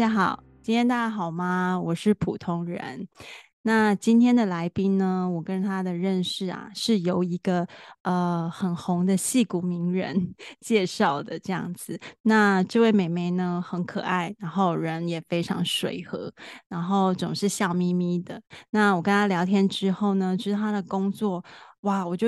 [0.00, 1.78] 大家好，今天大家好吗？
[1.78, 3.06] 我是普通人。
[3.60, 7.68] 那今天的来宾呢，我跟他的认识啊，是由一个
[8.00, 12.00] 呃很红的戏骨名人介绍的这样子。
[12.22, 16.32] 那这位美眉呢，很可爱，然后人也非常随和，
[16.66, 18.40] 然后总是笑眯眯的。
[18.70, 21.44] 那我跟他聊天之后呢，就是他的工作，
[21.80, 22.26] 哇，我就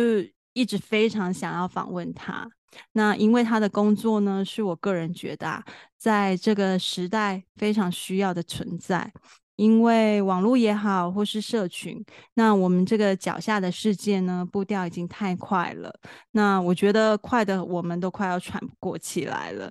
[0.53, 2.47] 一直非常想要访问他。
[2.93, 5.65] 那因为他的工作呢，是我个人觉得啊，
[5.97, 9.13] 在这个时代非常需要的存在。
[9.57, 12.03] 因为网络也好，或是社群，
[12.35, 15.95] 那我们这个脚下的世界呢，步调已经太快了。
[16.33, 19.71] 那我觉得快的我们都快要喘不过气来了。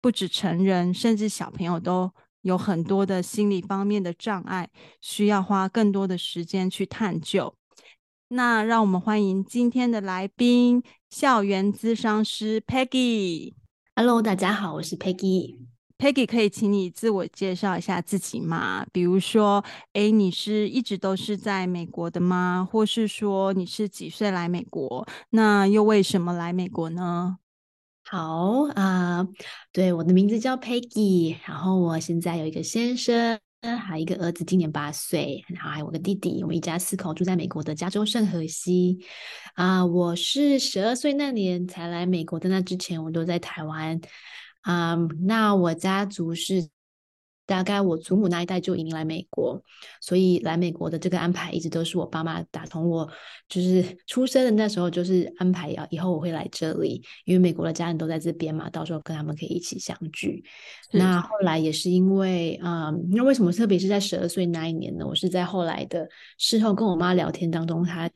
[0.00, 2.10] 不止成人，甚至小朋友都
[2.40, 4.68] 有很多的心理方面的障碍，
[5.02, 7.54] 需要花更多的时间去探究。
[8.30, 13.54] 那让我们欢迎今天的来宾——校园咨商师 Peggy。
[13.96, 15.56] Hello，大家好，我是 Peggy。
[15.96, 18.84] Peggy，可以请你自我介绍一下自己吗？
[18.92, 22.68] 比如说，诶，你是一直都是在美国的吗？
[22.70, 25.08] 或是说你是几岁来美国？
[25.30, 27.38] 那又为什么来美国呢？
[28.04, 29.28] 好啊，呃，
[29.72, 39.00] 对，我的名字叫 Peggy，然后我现在有一个先生，嗯还有一个儿子，今年八岁，然后还有我个弟弟，我们一家四口住在美国的加州圣荷西。
[39.54, 44.00] 啊，我是十二岁那年才来美国的，那之前我都在台湾。
[44.60, 44.94] 啊
[45.26, 46.68] 那我家族是
[47.48, 49.58] 大概我祖母那一代就移民来美国，
[50.02, 53.10] 所以来美国的这个安排一直都是我爸妈打从我
[53.48, 60.44] 就是出生的那时候就是安排要以后我会来这里，因为美国的家人都在这边嘛，到时候跟他们可以一起相聚。
[60.92, 65.06] 那后来也是因为，嗯，那为什么特别是在十二岁那一年呢？
[65.06, 68.10] 我是在后来的事后跟我妈聊天当中，她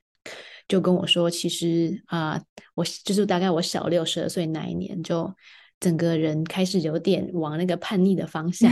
[0.68, 2.38] 就跟我说，其实啊，
[2.74, 5.34] 我就是大概我小六十二岁那一年就。
[5.82, 8.70] 整个人开始有点往那个叛逆的方向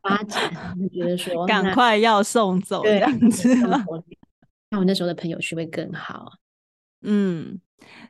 [0.00, 0.50] 发展，
[0.80, 3.84] 就觉得说 赶快要送走这样子了。
[4.70, 6.32] 那我那时候的朋友圈会更好。
[7.02, 7.60] 嗯，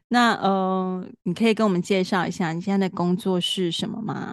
[0.07, 4.33] 那呃，你可以跟我们介绍一下你现在的工作是什么吗？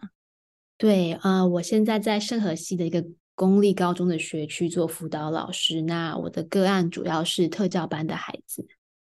[0.77, 5.81] 对，呃，我现在在圣荷西的一个公立高中的学区做辅导老师。
[5.81, 8.67] 那我的个案主要是特教班的孩子。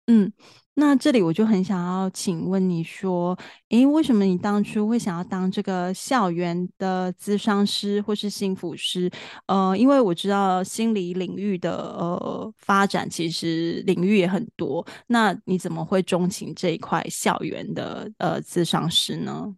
[0.05, 0.31] 嗯。
[0.75, 3.37] 那这里我就很想要请问你说，
[3.69, 9.07] 诶，为什么你当初会想要当这个校园的咨商师或是心辅师？
[9.45, 19.55] 呃，因为我知道心理领域的呃发展其实领域也很多，那你怎么会钟情这一块校园的呃咨商师呢？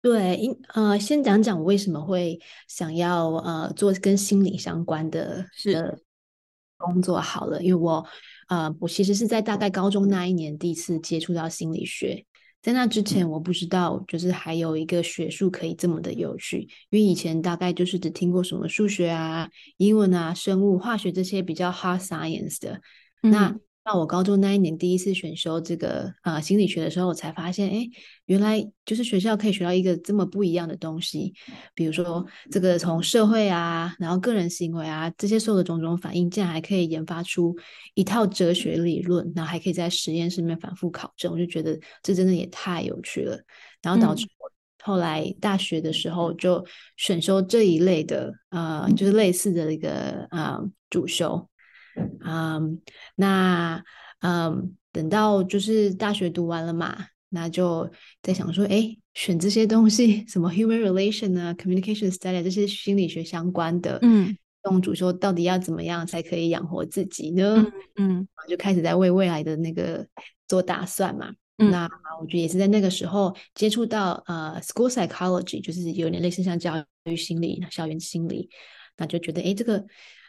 [0.00, 6.02] 对，因呃，先讲讲我为什么会想要呃做跟心理相关的是
[6.78, 8.06] 工作好了，因为我。
[8.50, 12.24] 啊，我其实是在大概高中那一年第一次接触到心理学，
[12.60, 22.80] 在那之前我不知道，就是还有一个学术可以这么的有趣，因为以前大概就是只听过什么数学啊、英文啊、生物、化学这些比较 hard science 的，
[23.22, 23.56] 那。
[23.82, 27.88] 到我高中那一年第一次选修这个呃心理学的时候，我才发现，哎，
[28.26, 31.32] 原来就是学校可以学到一个这么不一样的东西。
[31.74, 37.56] 比如说，这个从社会啊，然后个人行为啊，这些所有的种种反应，竟然还可以研发出
[37.94, 41.32] 一套哲学理论，然后还可以在实验室里面反复考证。
[41.32, 43.38] 我就觉得这真的也太有趣了。
[43.82, 44.50] 然后导致我
[44.84, 46.64] 后来大学的时候就
[46.98, 50.60] 选修这一类的呃，就是类似的一个呃
[50.90, 51.49] 主修。
[52.24, 52.76] 嗯，um,
[53.16, 53.82] 那
[54.20, 57.90] 嗯，um, 等到就是大学读完了嘛，那就
[58.22, 67.64] 在想说，哎，选这些东西，什么 human relation 啊，communication study 这些心理学相关的，嗯，这种主修到底要怎么样才可以养活自己呢？
[67.96, 70.06] 嗯，嗯就开始在为未来的那个
[70.46, 71.32] 做打算嘛。
[71.58, 71.88] 嗯，那
[72.20, 78.48] 我觉得也是在那个时候接触到呃，school psychology，就是有点类似像教育心理、校园心理，
[78.96, 79.84] 那就觉得哎，这个。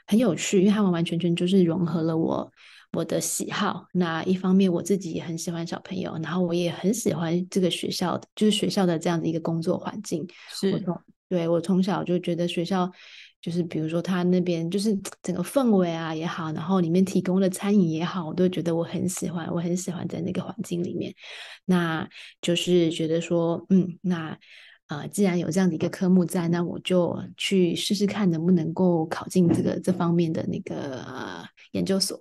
[0.07, 2.51] 很有趣，因为它完完全全就是融合了我
[2.93, 3.85] 我的喜好。
[3.93, 10.27] 那一方面我自己也很喜欢小朋友，然后我也很喜欢这个学校的，就是学校的这样的一个工作环境。
[10.49, 10.97] 是我从
[11.29, 12.91] 对我从小就觉得学校
[13.41, 14.93] 就是，比如说他那边就是
[15.23, 21.13] 整个氛围啊也好，然后里面提供的餐饮也好，我都觉得我很喜欢，我很喜欢在那个环境里面。
[21.65, 22.07] 那
[22.41, 24.37] 就是觉得说，嗯，那。
[24.91, 32.19] 啊、既然有这样的一个科目在，那我就去试试看能不能够考进这个这方面的那个、呃、研究所。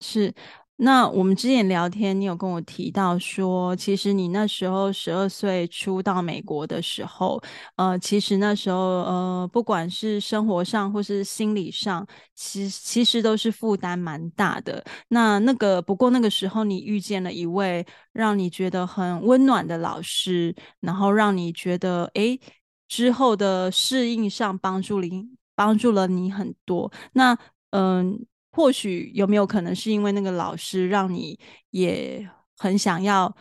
[0.00, 0.34] 是。
[0.84, 7.40] 那我们之前聊天，你有跟我提到说，其实你那时候十二岁初到美国的时候，
[7.76, 14.84] 呃，其实那时候呃，不管是生活上或是心理上，其其实都是负担蛮大的。
[15.08, 22.40] 那那个不过那个时候，你遇见了一位让你觉得很温暖的老师，然后让你觉得诶。
[22.88, 26.92] 之后的适应上帮助你，帮助了你很多。
[27.14, 27.34] 那
[27.70, 31.38] 嗯、或许有没有可能是因为那个老师让你
[31.70, 33.34] 也很想要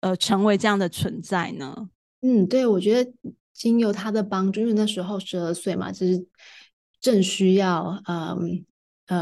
[0.00, 1.90] 呃成为这样的存在呢？
[2.22, 3.12] 嗯，对，我觉得
[3.52, 6.26] 经由他的帮助，因为那时候十二岁嘛，就是
[7.00, 8.64] 正需要嗯。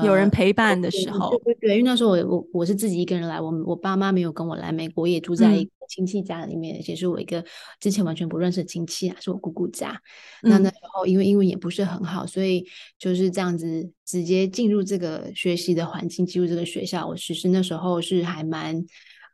[0.04, 7.44] 有人陪伴的时候，对对对，因为那时候我我我是自己一个人来，我我爸妈没有跟我来美国，也住在一个亲戚家里面，也、嗯、是我一个
[7.80, 10.00] 之前完全不认识的亲戚啊，是我姑姑家。
[10.42, 12.64] 嗯、那那时候因为英文也不是很好，所以
[12.98, 18.82] 就是这样子直接进入这个学习的环境，进入这个学校，我其实那时候是还蛮，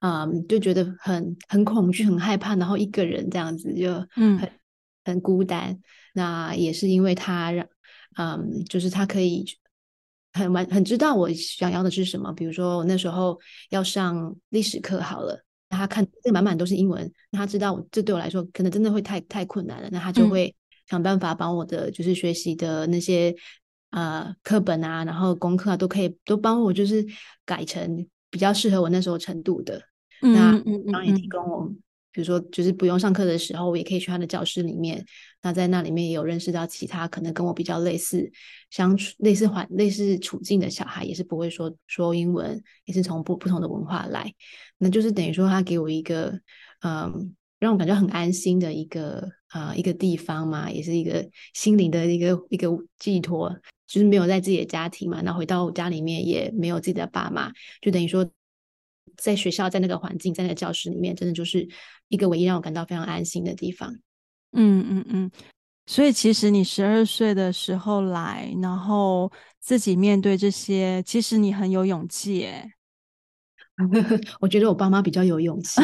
[0.00, 4.50] 嗯，就觉得很很恐惧、很害怕，然后一个人这样子就很嗯很
[5.05, 5.79] 很孤单。
[6.14, 7.67] 那也是因为他让，
[8.17, 9.44] 嗯，就是他可以。
[10.32, 20.55] 很完很知道我想要的是什么，比如说我那时候要上历史课好了，那他看这满满都是英文，那他知道这对我来说可能真的会太太困难了，那他就会
[20.89, 23.35] 想办法把我的就是学习的那些
[23.91, 27.05] 呃课本啊，然后功课啊都可以都帮我就是
[27.45, 29.83] 改成比较适合我那时候程度的，
[30.23, 30.53] 嗯、那
[30.93, 31.73] 当然也提供我。
[32.17, 35.05] 比如说，就是不用上课的时候，我也可以去他的教室里面。
[35.43, 38.33] 那在那里面也有认识到其他可能跟我比较类似
[38.71, 44.33] 相处、类似环、类似处境的小孩，也是不会说说英文，也是从不不同的文化来。
[44.79, 46.41] 那就是等于说，他给我一个
[46.81, 53.55] 嗯，让我感觉很安心的一个啊、一个地方嘛，也是一个心灵的一个一个寄托。
[53.87, 57.53] 就是没有在自己的家庭嘛，那回到家里面也没有自己的爸妈，
[57.83, 58.27] 就等于说。
[59.17, 61.69] 在学校，在那个环境，在那个教室里面，真的就是
[62.08, 63.93] 一个唯一让我感到非常安心的地方。
[64.53, 65.31] 嗯嗯嗯。
[65.88, 69.31] 所以，其实你十二岁的时候来，然后
[69.61, 72.73] 自己面对这些，其实你很有勇气耶。
[74.41, 75.81] 我觉得我爸妈比较有勇气。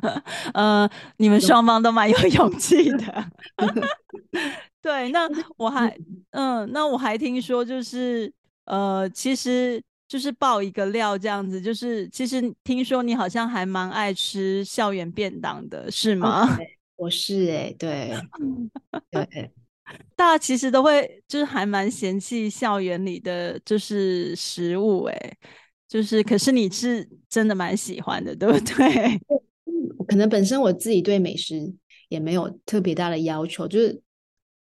[0.54, 0.88] 呃，
[1.18, 3.30] 你们双方都蛮有勇气的。
[4.80, 5.28] 对，那
[5.58, 5.88] 我还，
[6.30, 8.32] 嗯、呃，那我还听说，就是
[8.64, 9.82] 呃，其实。
[10.12, 16.66] 就是爆一个料这样子，就是其实听说你好像还蛮爱吃校园便当的，是吗？Okay,
[16.96, 18.12] 我是哎、欸，对
[19.10, 19.50] 对，
[20.14, 25.38] 大家其实都会就是还蛮嫌弃校园里的就是食物哎、欸，
[25.88, 29.18] 就是可是你是真的蛮喜欢的，对不对？
[30.06, 31.74] 可能本身我自己对美食
[32.10, 34.02] 也没有特别大的要求，就是。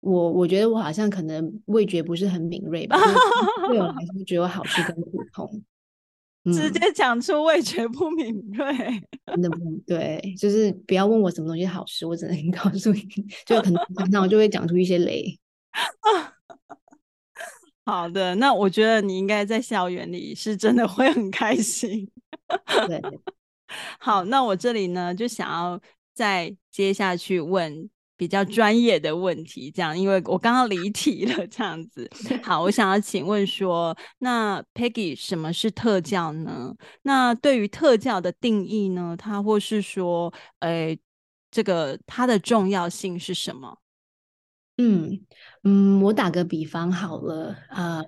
[0.06, 2.96] 我我觉得我好像可能味觉不是很敏锐吧，
[3.68, 5.64] 对我来说觉得我好吃跟普通，
[6.44, 8.72] 直接讲出味觉不敏锐，
[9.26, 13.00] 真的不对，就是不要问我什么东西好吃，我只能 告诉你，
[13.44, 15.36] 就可能那我就会讲出一些雷。
[17.84, 22.08] 好的，那我觉得你应该在校园里是真的会很开心。
[22.86, 23.02] 对，
[23.98, 25.80] 好，那我这里呢就想要
[26.14, 27.90] 再接下去问。
[28.16, 32.10] 比较专业的问题，这样，因为我刚刚离题了，这样子。
[32.42, 36.74] 好，我想要请问说，那 Peggy 什么是特教呢？
[37.02, 39.14] 那对于特教的定义呢？
[39.18, 40.98] 它或是说，诶，
[41.50, 43.78] 这个它的重要性是什么？
[44.78, 45.20] 嗯
[45.62, 48.04] 嗯，我打个比方好了，嗯，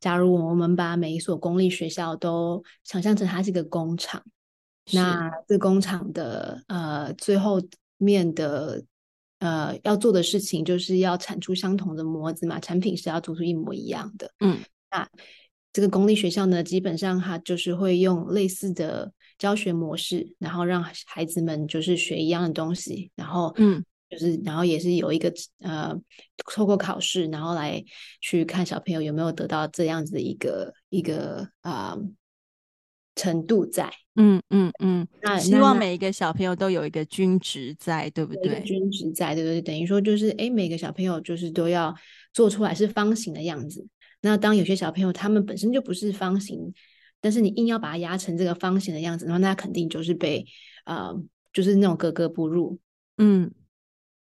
[0.00, 4.20] 假如我们把每一所公立学校都想象成它是一个工厂，
[4.92, 7.60] 那这工厂的呃最后
[7.98, 8.82] 面的。
[9.44, 14.32] 呃，要做的事情就是要产出相同的模子嘛，产品是要做出一模一样的。
[14.40, 14.58] 嗯，
[14.90, 15.06] 那
[15.70, 25.94] 这个公立学校呢，基本上它就是会用类似的教学模式，然后让孩子们就是学一样的东西，然后嗯，就是然后也是有一个呃，
[26.50, 27.84] 透过考试，然后来
[28.22, 31.90] 去看小朋友有没有得到这样子的一个一个啊。
[31.90, 31.98] 呃
[33.14, 38.60] 程度在，嗯嗯嗯，那希望每一个小朋友都有一个均值在，对不对？
[38.62, 39.62] 均值在，对不对？
[39.62, 41.94] 等于说就是，哎，每个小朋友就是都要
[42.32, 43.86] 做出来是方形的样子。
[44.20, 46.72] 那当有些小朋友他们本身就不是方形，
[47.20, 50.44] 但是你硬要把它压成这个方形的样子，然后那肯定就是被
[50.86, 51.14] 呃，
[51.52, 52.78] 就是那种格格不入，
[53.18, 53.52] 嗯，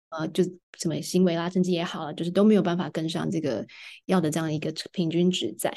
[0.09, 0.43] 呃，就
[0.77, 3.65] 什么行为啦、成绩也好了，就是都没有办法跟上这个
[4.05, 5.73] 要的这样一个平均值在。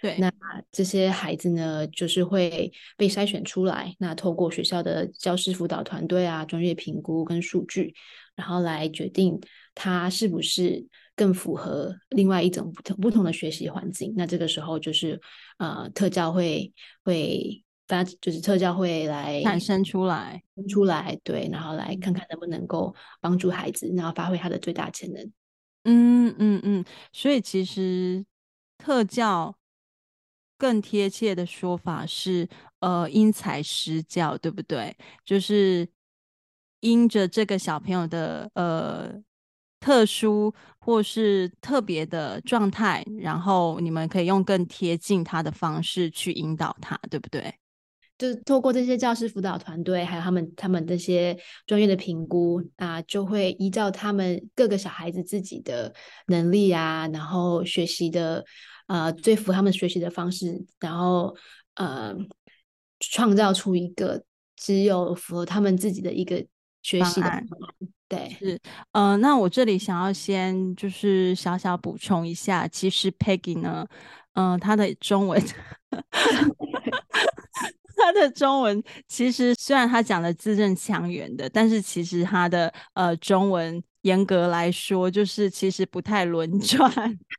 [0.00, 0.32] 对，那
[0.72, 3.94] 这些孩子呢，就是会被筛选出来。
[3.98, 7.94] 那透过学校的教师辅导团队啊，专业评估跟数据，
[8.34, 9.38] 然后来决定
[9.74, 14.14] 他是不是更符合另外一种不同不同的学习环境。
[14.16, 15.20] 那这个时候就是
[15.58, 16.72] 呃，特教会
[17.04, 25.30] 会发，就是特教会来产生出来出来，对，然后来看看能不能够帮助孩子，然后发挥他的最大潜能。
[25.84, 28.24] 嗯嗯嗯，所以其实
[28.78, 29.54] 特教。
[30.60, 32.46] 更贴切的说法是，
[32.80, 34.94] 呃，因材施教，对不对？
[35.24, 35.88] 就是
[36.80, 39.10] 因着这个小朋友的呃
[39.80, 47.54] 特殊或是特别的状态，然后你们可以用更贴近他的方式去引导他，对不对？
[48.18, 51.34] 就是透过这些教师辅导团队，还有他们他们这些
[51.66, 55.94] 专业的评估啊，就会依照他们各个小孩子自己的
[56.26, 58.44] 能力啊，然后学习的
[58.90, 61.32] 呃最符合他们学习的方式，然后
[61.74, 62.12] 呃
[62.98, 64.20] 创造出一个
[64.56, 66.44] 只有符合他们自己的一个
[66.82, 67.46] 学习的方案。
[68.08, 73.86] 对，是呃，那我这里想要先就是小小补充一下，其实 Peggy 呢，
[74.34, 75.40] 嗯、呃，她的中文。
[78.02, 86.90] 他的中文其实虽然他讲的字正腔圆的，但是其实他的呃中文严格来说就是其实不太轮转，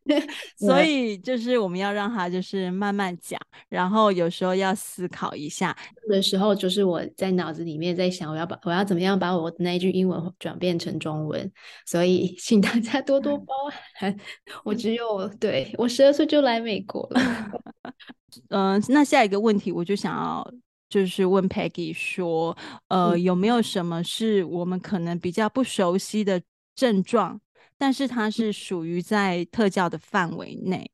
[0.57, 3.39] 所以就是我们要让他就是慢慢讲，
[3.69, 5.75] 然后有时候要思考一下
[6.09, 11.51] 的时候，就是我在脑子里面在想我要把我要怎么样把我的那一句英文转变成中文，
[11.85, 13.53] 所以请大家多多包
[13.95, 14.15] 涵。
[14.63, 17.21] 我只有对我十二岁就来美国了。
[18.49, 20.47] 嗯、呃，那下一个问题我就想要
[20.91, 22.55] 就是问 Peggy 说，
[22.89, 26.43] 呃，嗯、有没有什么是我们可能比较不熟悉的
[26.75, 27.39] 症状，
[27.77, 30.91] 但是它是属于在特教的范围内？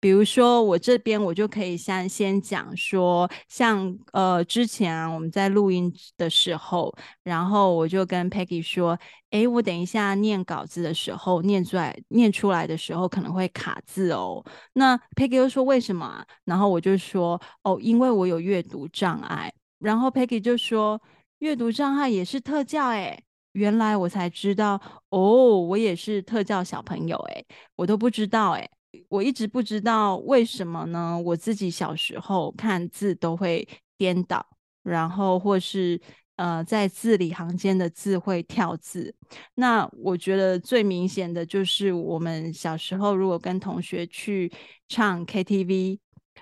[0.00, 6.92] 比如说，我这边我就可以先先讲说，像呃之前啊我们在录音的时候，
[7.22, 8.98] 然后我就跟 Peggy 说，
[9.30, 14.42] 诶，我等一下念稿子的时候，念出来念出来的时候可能会卡字哦。
[14.72, 16.26] 那 Peggy 又说为什么啊？
[16.44, 19.52] 然后我就说，哦，因为我有阅读障碍。
[19.78, 21.00] 然后 Peggy 就说，
[21.40, 23.22] 阅读障碍也是特教诶。
[23.52, 24.80] 原来我才知道，
[25.10, 27.44] 哦，我也是特教小朋友诶，
[27.76, 28.70] 我都不知道诶。
[29.08, 31.20] 我一直不知道为什么呢？
[31.24, 33.66] 我自己小时候看字都会
[33.96, 34.44] 颠倒，
[34.82, 36.00] 然后或是
[36.36, 39.14] 呃在字里行间的字会跳字。
[39.54, 44.50] 那我觉得最明显的就是我们小时候如果跟同学去
[44.88, 45.98] 唱 KTV，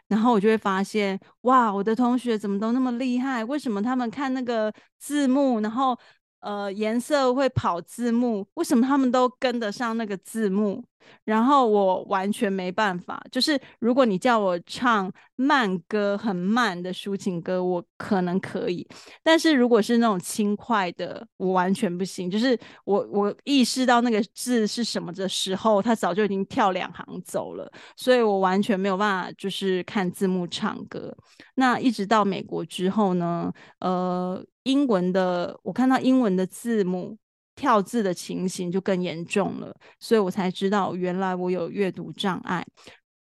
[0.06, 3.44] 然后我就会发现，哇，我的同学怎么都那么厉害？
[3.44, 5.98] 为什么他们看那个字幕，然后
[6.40, 8.46] 呃颜色会跑字幕？
[8.54, 10.84] 为什么他们都跟得上那个字幕？
[11.24, 18.86] 然后我完全没办法，就是如果你叫我唱慢歌，很慢的抒情歌，我可能可以；
[19.22, 22.30] 但是如果是那种轻快的，我完全不行。
[22.30, 31.16] 就是我我意识到那个字是什么的时候，他早就已经跳两行走了，所以我完全没有办法，就是看字幕唱歌。
[31.54, 37.16] 那一直到美国之后呢，呃，英文的我看到英文的字母。
[37.60, 42.64] 跳字的情形就更严重了，所以我才知道原来我有阅读障碍，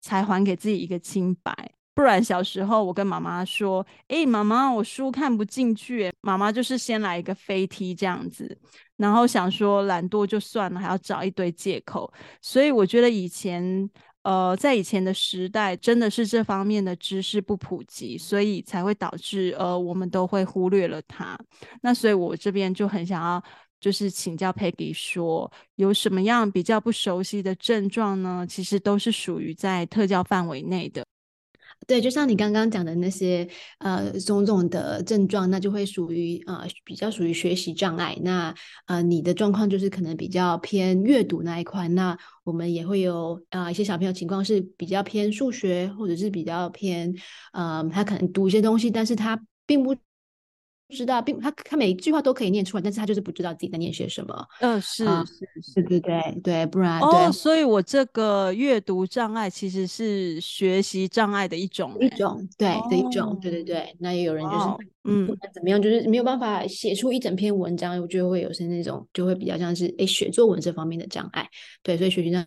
[0.00, 1.52] 才还给自己一个清白。
[1.92, 8.56] 不然小时候我跟妈妈说：“诶，妈妈，我书看不进去。”妈妈就是先来一个飞踢这样子，
[8.96, 12.08] 然后想说懒惰就算了，还要找一堆借口。
[12.40, 13.90] 所以我觉得以前，
[14.22, 21.38] 呃，在以前的时代，真的是这方面的知识不普及，所以才会导致呃我们都会忽略了它。
[21.80, 23.42] 那所以我这边就很想要。
[23.82, 28.46] 就是请教 Peggy 说，有什么样比较不熟悉的症状呢？
[28.48, 31.04] 其实都是属于在特教范围内的。
[31.86, 33.48] 对，就像你刚刚讲的那些
[33.78, 38.16] 呃种种的症状，那就会属于呃比较属于学习障碍。
[38.22, 38.54] 那
[38.86, 41.88] 呃你的状况就是可能比较偏阅读那一块。
[41.88, 47.14] 那我们也会有啊、一些小朋友情况是比较偏数学，或者是比较偏
[47.52, 49.96] 呃他可能读一些东西，但是他并不。
[50.92, 54.46] 不知道，并他他每一句话都可以念出来，但是他就是不知道自己在念些什么。
[54.60, 63.96] 嗯、呃，是是是，对对对对，不然哦，对所以我这个阅读障碍其实是学习障碍的一种，一种对、哦、的一种，对对对。
[64.00, 71.48] 那也有人就是、哦、嗯，不管怎么样，就是没有办法写出一整篇文章，我觉得会有是那种就会比较像是诶写作文这方面的障碍。
[71.82, 72.44] 对，所以学习障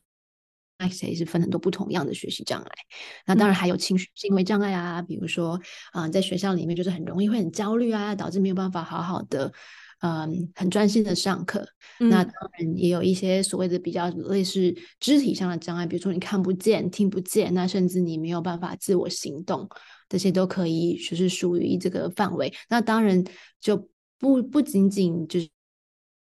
[0.90, 2.72] 谁是分很多不同样的学习障碍？
[3.26, 5.54] 那当然还有情绪行为障碍啊，比如说
[5.92, 9.52] 啊、呃，在学校里面就是很容易会很焦虑啊，导致没有办法好好的
[10.02, 11.66] 嗯、呃、很专心的上课。
[12.00, 19.68] 嗯、那当然也有一些所谓的比较类似肢体上的障碍，比如说你看不见、听不见，那甚至你没有办法自我行动，
[20.10, 22.54] 这些都可以就是属于这个范围。
[22.70, 23.24] 那当然
[23.62, 23.90] 就
[24.20, 25.50] 不不仅仅就是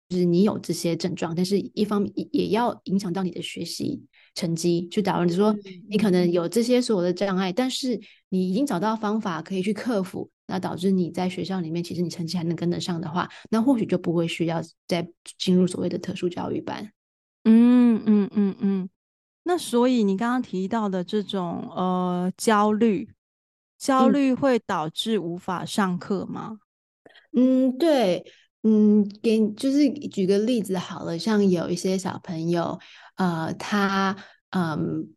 [0.08, 4.02] 就是你有这些症状，但是一方面也要影响到你的学习。
[4.34, 5.54] 成绩去导你说，
[5.88, 15.08] 你可能有这些所有的障碍，但是你已经找到方法可以去克服，那导致你在学校里面，其实你成绩还能跟得上的话，那或许就不会需要再
[15.38, 16.92] 进入所谓的特殊教育班。
[17.44, 18.88] 嗯嗯嗯嗯。
[19.44, 23.08] 那所以你刚刚提到的这种呃焦虑，
[23.78, 26.58] 焦虑会导致无法上课吗？
[27.32, 28.24] 嗯，对。
[28.64, 32.76] 嗯，给就是举个例子好了，像有一些小朋友，
[33.18, 34.16] 呃，他
[34.50, 35.14] 嗯。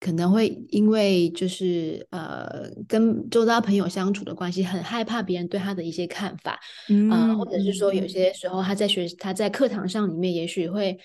[0.00, 6.56] 可能会因为就是呃跟周遭朋友相处的关系，很害怕别人对他的一些看法，
[6.88, 10.96] 嗯、呃，或者是说有些时候他在学他在课堂上里面，也许会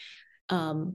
[0.46, 0.94] 嗯、呃、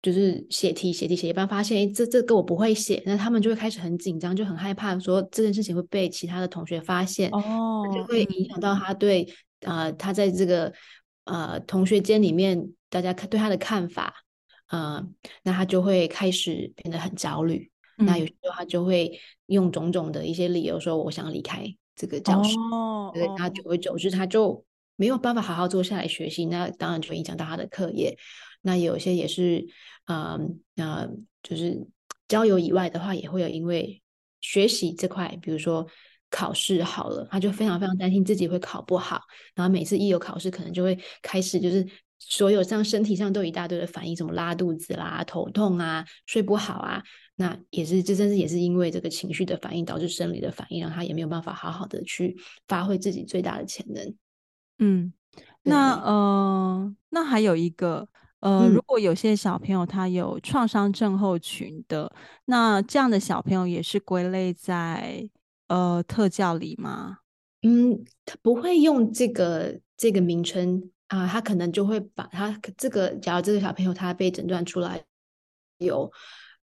[0.00, 9.24] 就是写题写题写一半，发现这这个我不会写，那他们就会开始很紧张，就很害怕说这件事情会被其他的同学发现，哦，就会影响到他对
[9.62, 10.72] 啊、呃、他在这个
[11.24, 14.14] 呃同学间里面大家看对他的看法。
[14.70, 15.04] 呃，
[15.42, 17.70] 那他就会开始变得很焦虑。
[17.98, 22.56] 嗯、那有时候他就会用种种的一些理由说：“我想离开这个教室。
[22.72, 26.46] 哦”对，他久而久之，他就没有办法好好坐下来学习。
[26.46, 28.16] 那当然就会影响到他的课业。
[28.62, 29.66] 那有些也是，
[30.06, 30.38] 呃
[30.76, 31.08] 呃，
[31.42, 31.84] 就是
[32.28, 34.00] 交友以外的话，也会有因为
[34.40, 35.84] 学习这块，比如说
[36.30, 39.20] 考试好了，他就非常非常担心自己会考不好。
[39.56, 41.84] 然后每次一有考试，可能就会开始就是。
[42.22, 47.02] 所有像身体上都有一大堆的反应，什么拉肚子啦、头痛啊、睡不好啊，
[47.36, 52.36] 那也是这甚至也是因为这个情绪的反应导致生理的反应，让他也没有办法好好的去
[52.68, 54.14] 发挥自己最大的潜能。
[54.78, 55.12] 嗯，
[55.62, 58.06] 那呃，那还有一个
[58.40, 65.26] 呃，如果有些小朋友他有创伤症候群的，嗯、那这样的小朋友也是归类在
[65.68, 67.18] 呃特教里吗？
[67.62, 70.90] 嗯，他不会用这个这个名称。
[71.10, 75.04] 啊，他可能就会把他这个，假如这个小朋友他被诊断出来
[75.78, 76.10] 有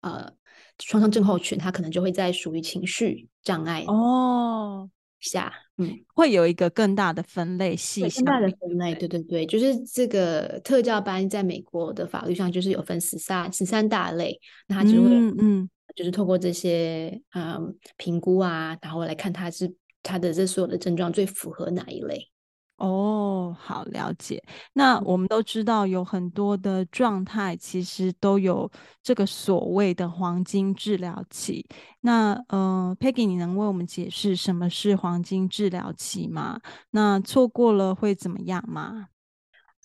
[0.02, 0.32] 呃
[0.78, 4.88] 创伤症候群，他可能就会在属于情绪障碍哦。
[5.18, 9.20] 下，嗯，会有一个更大的分类细项，更大的分类，对对。
[9.24, 15.70] 对，就是这个特教班在美国的法律上就是有分十三十三大类，那他就会嗯，嗯。
[15.96, 22.28] 就是透过这些嗯评估啊，然后来看他是他的这所有的症状最符合哪一类。
[22.76, 24.42] 哦，好了解。
[24.74, 28.70] 那我们都知道，有很多的状态其实都有
[29.02, 31.66] 这个所谓的黄金治疗期。
[32.02, 36.60] 那呃，Peggy，你能为我们解释什么是黄金治疗期吗？
[36.90, 39.08] 那错过了会怎么样吗？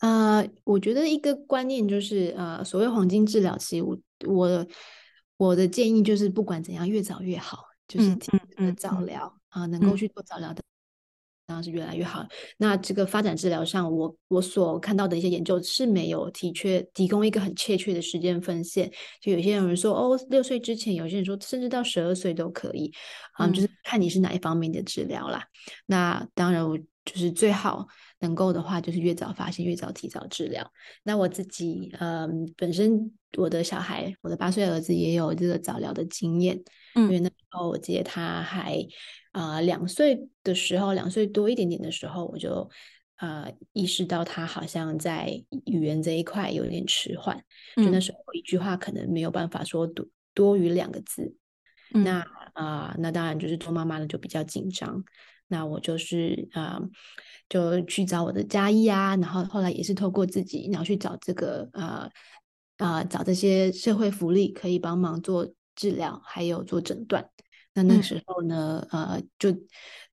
[0.01, 4.67] 呃，我觉得一个观念就是，呃，所谓黄金治疗期，我我
[5.37, 10.61] 我的建议就是，不管怎样，越早越好，就是尽早疗啊，能够去做早疗的。
[11.51, 12.25] 当然是越来越好。
[12.55, 18.89] 那这个发展治疗上，我我所看到的一些研究是没有的确提供一个很确切的时间分线。
[19.21, 22.89] 就有些人说，哦，六岁之前；有些人说，甚至到十二岁都可以。
[23.37, 25.43] 嗯，就是看你是哪一方面的治疗啦。
[25.85, 27.85] 那当然，我就是最好
[28.21, 30.71] 能够的话，就是越早发现，越早提早治疗。
[31.03, 36.63] 那我自己，嗯，本身我的小孩，我的八岁儿子也有这个早疗的经验。
[36.95, 38.87] 嗯，因为那时候我记得他还。
[39.33, 42.69] 啊、呃，两岁的时候，两岁多一点点的时候，我就
[43.15, 47.41] 啊、呃、意识到他好像在语言这一块有点迟缓，
[47.77, 51.33] 嗯、就那时候一句话可能没有办法说多多于两个字。
[51.93, 52.19] 嗯、那
[52.51, 55.01] 啊、呃，那当然就是做妈妈的就比较紧张。
[55.51, 56.89] 那我就是啊、呃，
[57.49, 62.09] 就去找我的家医啊，然后后来也是透过自己，然后去找这个啊
[62.77, 67.29] 啊、找这些社会福利可以帮忙做治疗，还有做诊断。
[67.73, 69.53] 那那时候呢，嗯、呃，就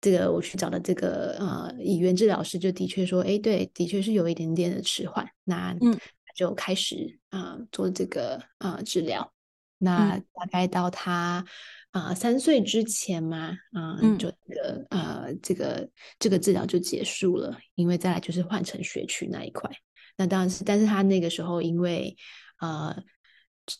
[0.00, 5.26] 这个我去找的这个呃语言治疗师，就的确说，哎，对，的确是有一点点的迟缓。
[5.44, 5.96] 那嗯
[6.34, 9.32] 就开始啊、呃、做这个啊、呃、治疗。
[9.78, 11.44] 那大概到他
[11.90, 19.70] 啊、呃、三岁之前嘛，呃、嗯，就这个呃这个这个治疗就结束了，因为再来就是换成学区那一块。
[20.16, 22.16] 那当然是，但是他那个时候因为
[22.60, 22.94] 呃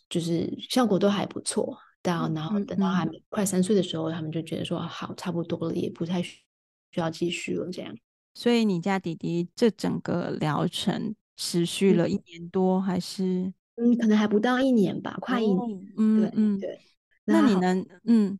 [0.09, 1.79] 就是效果都还不错。
[2.01, 6.41] 到然后等到他快三岁的时候，他们就觉得说好差不多了，也不太需
[6.95, 7.93] 要继续了这样。
[8.35, 15.87] 所以你家弟弟这整个疗程持续了一年多，还是嗯，可能还不到一年吧，快一年。
[15.97, 16.81] 嗯、哦、嗯对。
[17.25, 18.39] 那你能嗯，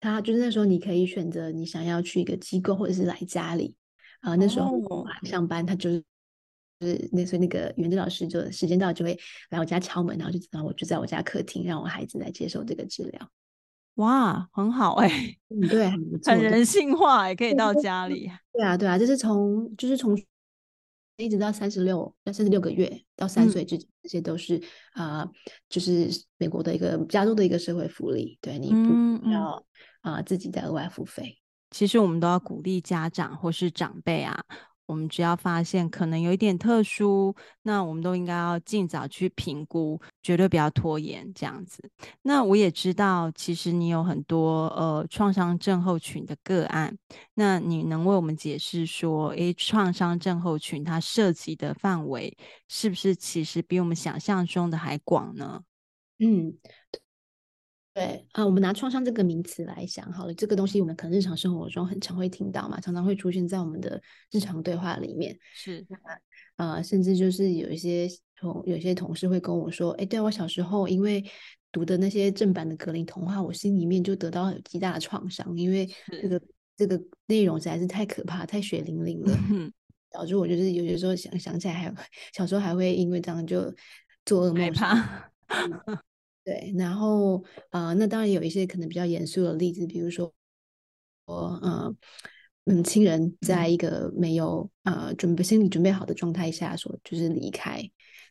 [0.00, 3.74] 他就是那时候你可以选择你想要去一个机构，或者是来家里
[4.20, 4.36] 啊、呃。
[4.36, 6.02] 那时候我上班，他就是。
[6.78, 13.30] 就是那所以那个语言治疗师就时间到就会来我家敲门，然后就然后我就在我家客厅让我孩子来接受这个治疗。
[13.94, 18.30] 哇，很好哎、欸，嗯，对，很很人性化哎、欸，可以到家里。
[18.52, 20.14] 对啊，对啊，就是从就是从
[21.16, 25.26] 一直到三十六到三十六个月到三岁之间，这些都是啊、
[25.68, 29.62] 就是美国的一个加州的一个社会福利，对你不要啊、
[30.02, 31.38] 嗯呃、自己再额外付费。
[31.70, 34.44] 其实我们都要鼓励家长或是长辈啊。
[34.86, 41.82] 我们只要发现可能有一点特殊，那我们都应该要尽早去评估，绝对不要拖延这样子。
[42.22, 46.96] 那我也知道，其实你有很多呃创伤症候群的个案，
[47.34, 52.36] 那你能为我们解释说，诶，创伤症候群它涉及的范围
[52.68, 55.62] 是不是其实比我们想象中的还广呢？
[56.18, 56.56] 嗯。
[57.96, 58.26] 对。
[58.32, 65.36] 啊，我们拿创伤这个名词来想好了，这个东西我们可能日常生活中很常会听到嘛，常常会出现在我们的日常对话里面。
[65.54, 65.86] 是，
[66.56, 68.06] 呃，甚至就是有一些
[68.36, 71.24] 同有些同事会跟我说，哎，对我小时候因为
[71.72, 75.88] 读的那些正版的格林童话，我心里面就得到有极大的创伤，因为
[76.22, 76.40] 这个。
[76.78, 79.72] 这个内容实在是太可怕、太血淋淋了，嗯、
[80.10, 83.74] 导致我就是有些时候想想起来还，还小时候还会因为这样就
[84.26, 85.32] 做噩梦，害 怕。
[85.48, 85.98] 嗯
[86.46, 90.32] 对，然后啊、呃，那当然有一些可能比较严肃的例子，比如说，
[91.24, 91.92] 我呃
[92.66, 97.82] 嗯，亲人在一个没有呃准备心理准备好的状态下，说就是离开，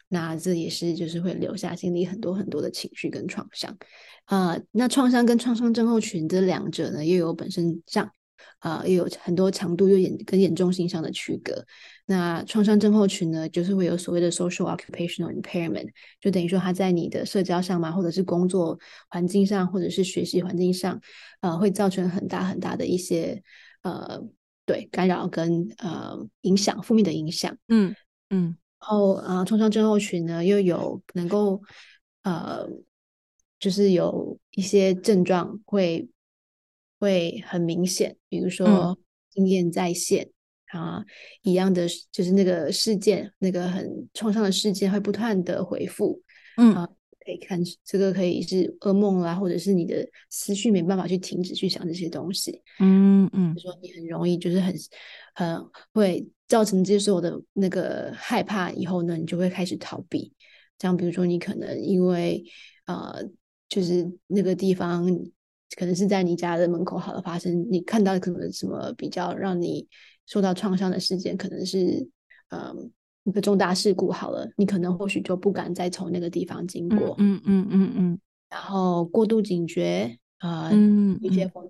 [0.07, 3.77] 那这也是就是会留下心里很多很多的情绪跟创伤
[4.23, 4.63] 啊、呃。
[4.71, 8.09] 那创伤跟创伤症候群这两者呢，又有本身上。
[8.59, 11.65] 啊、呃，也有很多强度又严跟严重性上的区隔。
[12.07, 15.89] 那创伤症候群呢，就是会有所谓的 social occupational impairment，
[16.21, 18.79] 就等于说他在你的社交上嘛，或者是工作
[19.09, 20.99] 环境上，或者是学习环境上，
[21.41, 23.41] 呃，会造成很大很大的一些
[23.81, 24.21] 呃，
[24.65, 27.57] 对干扰跟呃影响，负面的影响。
[27.67, 27.95] 嗯
[28.29, 28.55] 嗯。
[28.79, 31.61] 然后啊，创伤症候群呢，又有能够
[32.23, 32.67] 呃，
[33.59, 36.07] 就是有一些症状会。
[36.99, 38.97] 会很明显，比如说
[39.29, 40.29] 经验再现、
[40.73, 41.05] 嗯、啊，
[41.41, 46.21] 一样的就是那个事件，那个很创伤的事件会不断的回复。
[46.57, 46.87] 嗯啊，
[47.19, 52.61] 可以看这个可以是噩梦啦，或者是你的思绪没办法去停止去想这些东西。
[52.79, 54.73] 嗯嗯，就说你很容易就是很
[55.33, 55.61] 很
[55.93, 60.31] 会造成这些所有的那个害怕，以后呢，你就会开始逃避。
[60.79, 62.43] 像比如说你可能因为
[62.85, 63.21] 呃，
[63.67, 65.05] 就是那个地方。
[65.75, 69.87] 可能是在你家的门口好了发生，你看到可能什么比较让你
[70.25, 72.07] 受到创伤的事件，可能是
[72.49, 72.91] 嗯
[73.23, 81.69] 一个重大事故好了，你可能或许就不敢再从那个地方经过，嗯嗯嗯嗯，然后过度警觉啊，嗯，一些风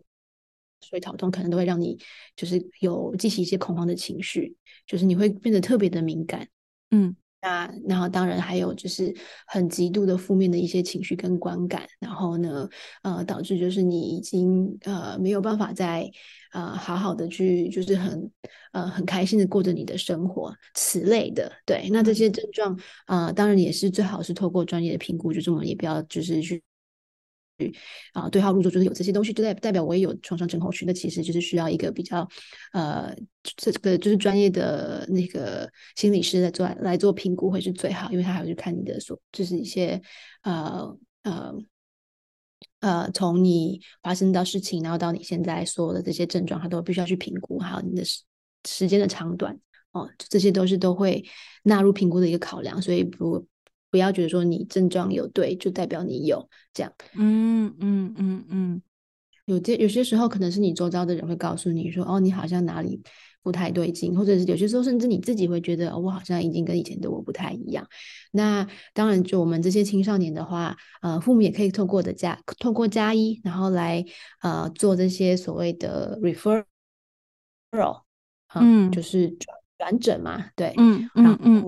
[0.82, 1.98] 水草动可能都会让你
[2.36, 4.56] 就是有激起一些恐慌的情绪，
[4.86, 6.48] 就是你会变得特别的敏感，
[6.92, 7.16] 嗯。
[7.46, 9.14] 那然后当然还有就是
[9.46, 12.68] 很极度的负面的一些情绪跟观感，然后呢，
[13.04, 16.10] 呃，导致就是你已经呃没有办法再
[16.54, 18.32] 呃好好的去就是很
[18.72, 21.52] 呃很开心的过着你的生活，此类的。
[21.68, 22.74] 对，那这些症状
[23.06, 26.64] 啊，呃，当然也是最好是透过专业的评估，就这么也不要就是去。
[28.14, 30.86] 啊，对号入座，就是有这些东西，就代代表我也有创伤症候群。
[30.86, 32.28] 那其实就是需要一个比较，
[32.74, 33.16] 呃，
[33.56, 40.02] 这个就是专业的那个心理师来做来做评估会是最好，因为他还要去看你的所，就是一些
[40.44, 41.54] 呃呃
[42.82, 48.22] 呃，从你发生到事情，然后到你现在所有的这些症状，他都必须要去评估，还有你的时
[48.68, 49.58] 时间的长短
[49.92, 51.26] 哦，这些都是都会
[51.64, 53.48] 纳入评估的一个考量，所以不。
[53.96, 56.92] 不要觉得说你症状有对，就代表你有这样。
[57.14, 58.82] 嗯嗯嗯嗯，
[59.46, 63.02] 有些有些时候可能是你周遭的人会告诉你说，哦，你好像哪里
[63.42, 67.88] 不太对劲，或者是有些时候甚至你自己会觉得，哦，我好像已经跟以前的我不太一样。
[68.32, 74.04] 那当然，就我们这些青少年的话，呃，父母也可以透过的加，透过加一，然后来
[74.42, 76.66] 呃做这些所谓的 referral，
[78.56, 81.64] 嗯，就是转转诊嘛，对，嗯嗯嗯。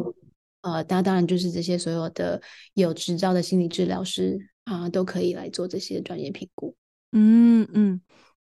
[0.67, 2.41] 呃，当当然就是这些所有的
[2.73, 6.75] 有执照的心理治疗师啊、都可以来做这些专业评估。
[7.13, 8.01] 嗯嗯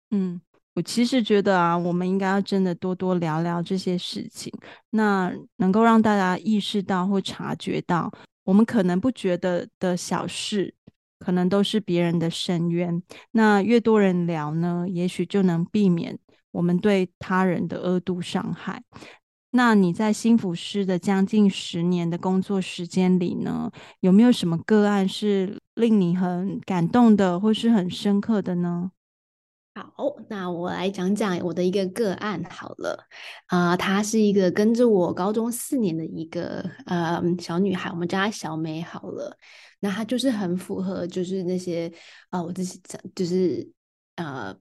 [0.10, 0.41] 嗯，
[0.73, 4.51] 我其实觉得啊，我们应该要真的多多聊聊这些事情，
[4.89, 8.12] 那能够让大家意识到或察觉到，
[8.45, 10.73] 我们可能不觉得的小事，
[11.19, 12.99] 可能都是别人的深渊。
[13.30, 16.17] 那越多人聊呢，也许就能避免
[16.49, 18.82] 我们对他人的二度伤害。
[19.52, 28.92] 那你在心辅师的将近十年的工作时间里呢，有没有什么个案是令你很感动的，或是很深刻的呢？
[29.74, 29.94] 好，
[30.30, 33.08] 那我来讲讲我的一个个案好了。
[33.46, 39.36] 啊、呃，她是一个跟着我高中四年的一个呃小女孩，我们叫她小美好了。
[39.80, 41.92] 那她就是很符合，就是那些
[42.30, 43.68] 啊、我自己讲就是
[44.16, 44.56] 呃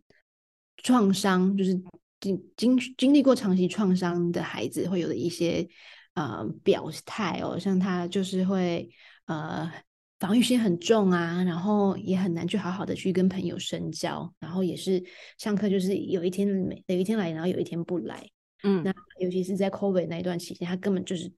[0.77, 1.83] 创伤，就是。
[2.21, 5.67] 经经经历过长期创伤的孩子会有的一些
[6.15, 8.89] 呃表态哦，像他就是会
[9.27, 9.71] 呃
[10.19, 15.03] 防御心很重啊，然后也很难去好好的去跟朋友深交，然后也是
[15.37, 18.27] 上课就是有一天每有一天来，然后有一天不来，
[18.63, 21.31] 嗯，那尤其是在 COVID 那一段期间，他根本就是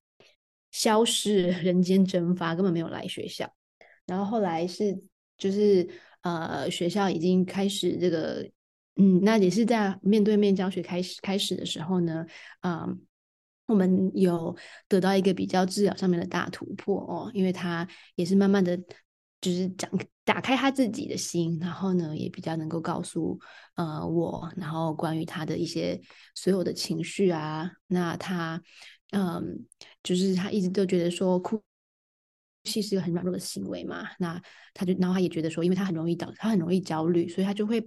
[0.70, 3.52] 消失， 人间蒸发，根本没有来学校。
[4.06, 4.96] 然后后来是
[5.36, 5.88] 就是
[6.22, 8.48] 呃，学校已经开始这个，
[8.98, 12.26] 嗯，那也是在面对面教学开始开始的时候呢，
[12.60, 13.00] 嗯、
[13.66, 14.54] 我们有
[14.88, 18.78] 得到一个比较治疗上面的大突破哦，因为他也是慢慢的。
[19.40, 19.88] 就是讲
[20.24, 23.38] 打开他自己的心，然后呢，也比较能够告诉
[23.76, 26.00] 呃我，然后关于他的一些
[26.34, 28.60] 所有的情绪啊，那他
[29.12, 29.64] 嗯，
[30.02, 31.62] 就是他一直都觉得说哭
[32.64, 34.42] 泣是一个很软弱的行为嘛，那
[34.74, 37.80] 他就然后他也觉得说，因为他很容易导，他很容易焦虑，所以他就会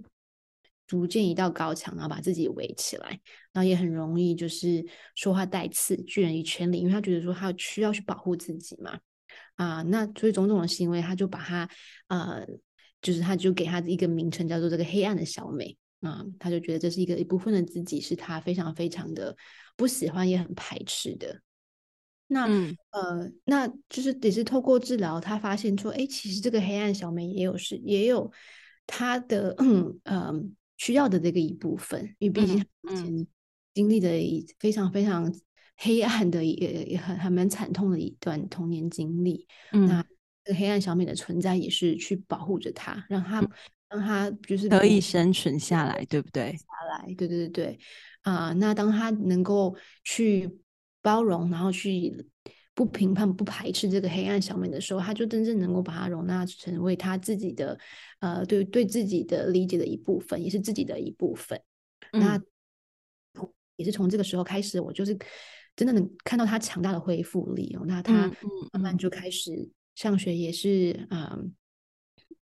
[0.92, 3.18] 逐渐一道高墙，然后把自己围起来，
[3.50, 8.98] 然后也很容易就是说话带刺，拒人于千里，因为他觉得说他需要去保护自己嘛。
[9.54, 11.66] 啊、呃，那所以种种的行为，他就把他，
[12.08, 12.46] 呃，
[13.00, 19.34] 就是他就给他一个名称，叫做这个黑暗的小美啊、呃，他就觉得这是一个一部分的自己，是他非常非常的
[19.76, 21.40] 不喜欢，也很排斥的。
[22.26, 28.30] 那、嗯、呃，那就是也是透过治疗，他发现说，哎，其实这个黑暗小美也有是也有
[28.86, 30.32] 他的 嗯呃
[30.82, 33.26] 需要的这个一部分，因为毕竟他以前
[33.72, 34.08] 经历的
[34.58, 35.32] 非常非常。
[35.76, 40.04] 黑暗的也也很还蛮惨痛的一段童年经历，嗯，那
[40.44, 43.50] 这个黑暗小美的存在也是去保护着她，让她、嗯、
[43.88, 46.52] 让她就是可以生存下来，对不对？
[46.52, 47.78] 下来，对对对对，
[48.20, 50.48] 啊、呃，那当她能够去
[51.00, 51.90] 包容，然后去
[52.74, 57.78] 不评判、不排斥这个黑暗小美的时候，他就真正能够把它容纳成为他自己的，
[58.20, 61.60] 呃，对对自己的理解的一部分，也是自己的一部分。
[62.12, 62.40] 嗯、那
[63.76, 65.16] 也是从这个时候开始，我就是。
[65.74, 68.30] 真的能看到他强大的恢复力哦，那他
[68.74, 71.54] 慢慢就开始上学，也是嗯，嗯，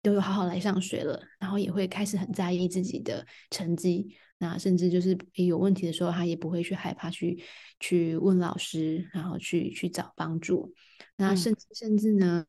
[0.02, 7.44] 都有好好来上学了，然后也会开始很在意自己的成绩，那甚至就是有问题的时候，他也不会去害怕去
[7.80, 10.74] 去问老师，然后去去找帮助，
[11.16, 12.46] 那甚至甚至呢，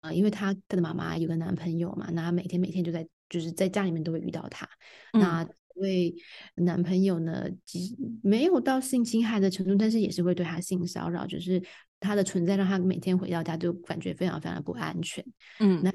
[0.00, 4.68] 啊、嗯，因为他他的妈妈有个男朋友嘛，那他每天每天就在就是在家里面都会遇到他，
[5.12, 5.48] 嗯、那。
[5.78, 6.14] 因为
[6.54, 11.62] 男朋友呢，其实没有到性侵害的程度，但是也是会对他性骚扰，就是
[12.00, 15.22] 他的存在让他每天回到家就感觉非常非常的不安全。
[15.60, 15.92] 嗯，那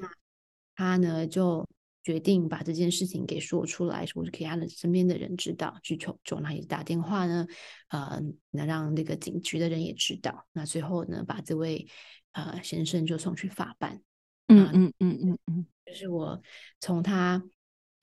[0.76, 1.68] 他呢就
[2.02, 7.46] 决定把这件事情给说出来，说是给他的身边的人知道，去求助，那也打电话呢，
[7.88, 10.46] 呃，能让那个警局的人也知道。
[10.52, 11.86] 那最后呢，把这位
[12.32, 14.00] 呃先生就送去法办。
[14.48, 16.42] 嗯嗯嗯嗯嗯，就是我
[16.80, 17.42] 从他。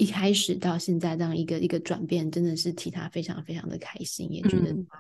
[0.01, 4.97] 一开始到现在这样一个一个转变，真的是替他非常非常的开心，也觉得他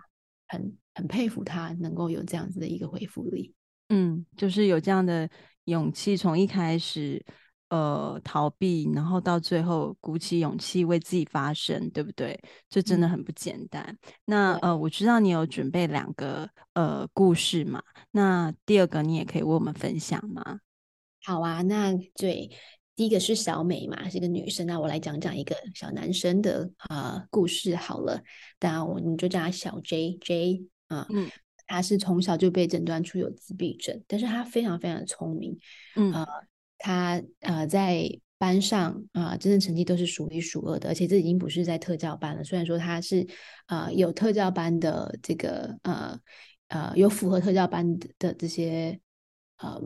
[0.49, 3.53] 很、嗯、很佩服他能够有这样子的一个恢复力。
[3.87, 5.29] 嗯，就是有这样的
[5.63, 7.25] 勇气，从一开始
[7.69, 12.39] 呃逃避，然后到最后鼓起勇气为自己发声，对不对？
[12.69, 13.83] 这真的很不简单。
[13.85, 20.59] 嗯、那呃，我知道你有准备两个呃故事嘛，那第二个你也可以为我们分享吗？
[21.23, 22.49] 好啊，那对。
[22.95, 24.67] 第一个是小美嘛，是一个女生。
[24.67, 28.21] 那我来讲讲一个小男生的啊、呃、故事好了。
[28.59, 31.07] 当然，我们就叫他小 J J 啊。
[31.09, 31.29] 嗯，
[31.65, 35.57] 他是从小就被诊断出有自闭症，但是他非常非常的聪明。
[35.95, 36.11] 嗯
[36.79, 40.89] 他呃在班上啊、呃，真正成绩都是数一数二的。
[40.89, 43.27] 而且这已经不是在特教班了，虽然说他是
[43.67, 46.19] 啊、呃、有特教班的这个呃
[46.69, 48.99] 呃有符合特教班的，的这些
[49.57, 49.79] 呃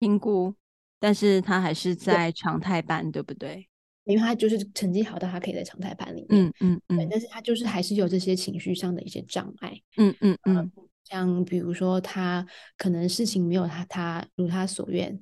[0.00, 0.54] 评估。
[0.98, 3.68] 但是他还是在常态班，对，对不对？
[4.04, 6.96] 因为他就是成绩好到他可以在常态班里面，嗯嗯嗯。
[6.96, 10.70] 对，但是他就是还是有这些情绪上的一些障碍，嗯嗯嗯、呃。
[11.04, 12.44] 像比如说他
[12.76, 15.16] 可能事情没有他他如他所愿，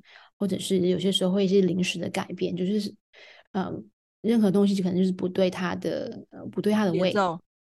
[0.45, 2.95] 或者是有些时候会一些临时的改变，就是
[3.53, 3.83] 嗯、呃，
[4.21, 7.15] 任何东西就可能就是不对他的呃不对他的胃，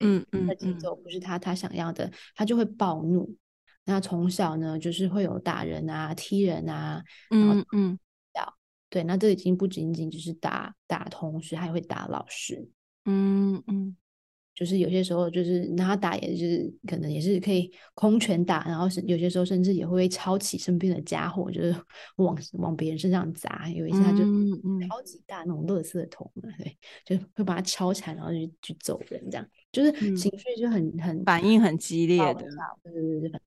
[0.01, 3.37] 嗯嗯，的节奏不是他他想要的，他就会暴怒。
[3.85, 7.99] 那从小呢，就是会有打人啊、踢人啊，嗯嗯，
[8.89, 12.67] 对，那这已经不仅仅只是打打同学，还会打老师，
[13.05, 13.95] 嗯嗯，
[14.55, 21.75] 就是有些时候就是拿他打，也就是可能也是可以空拳打，然后是有些时候甚至也会抄起身边的家伙，就是
[22.17, 23.69] 往往别人身上砸。
[23.71, 24.19] 有一次他就
[24.89, 29.47] 超级大那种垃圾桶，对，就会把它抄起来，然后就去走人，这样。
[29.73, 32.47] 就是情绪就很很反应很激烈的，
[32.83, 33.41] 对对对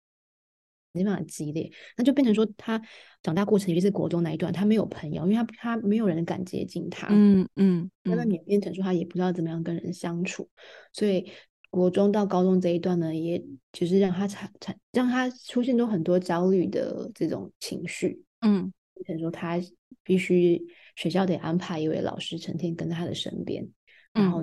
[0.95, 1.03] 对。
[1.03, 2.81] 非常的激烈，那就变成说他
[3.21, 10.49] 长大过程，尤其是国中那一段，他没有朋友，因为他他没有人敢接近他，嗯嗯，那么演变成说他也不知道怎么样跟人相处，
[10.93, 11.29] 所以
[11.69, 19.59] 国中到高中这一段呢，也就是让他产产让他出现多很多焦虑的这种情绪，嗯，变成说他
[20.01, 23.67] 必须学校得安排一位老师成天跟在他的身边，
[24.13, 24.41] 然后